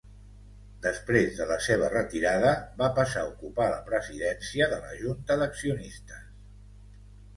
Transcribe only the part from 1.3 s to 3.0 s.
de la seva retirada, va